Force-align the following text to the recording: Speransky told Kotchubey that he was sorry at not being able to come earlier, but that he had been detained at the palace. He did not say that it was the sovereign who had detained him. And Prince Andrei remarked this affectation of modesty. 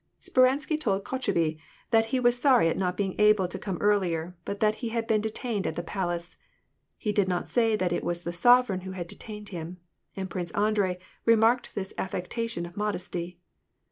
Speransky 0.19 0.79
told 0.79 1.03
Kotchubey 1.03 1.59
that 1.91 2.05
he 2.07 2.19
was 2.19 2.35
sorry 2.35 2.67
at 2.69 2.75
not 2.75 2.97
being 2.97 3.13
able 3.21 3.47
to 3.47 3.59
come 3.59 3.77
earlier, 3.81 4.35
but 4.45 4.59
that 4.59 4.77
he 4.77 4.89
had 4.89 5.05
been 5.05 5.21
detained 5.21 5.67
at 5.67 5.75
the 5.75 5.83
palace. 5.83 6.37
He 6.97 7.11
did 7.11 7.27
not 7.27 7.47
say 7.47 7.75
that 7.75 7.93
it 7.93 8.03
was 8.03 8.23
the 8.23 8.33
sovereign 8.33 8.81
who 8.81 8.93
had 8.93 9.05
detained 9.05 9.49
him. 9.49 9.77
And 10.15 10.27
Prince 10.27 10.49
Andrei 10.53 10.97
remarked 11.23 11.75
this 11.75 11.93
affectation 11.99 12.65
of 12.65 12.75
modesty. 12.75 13.37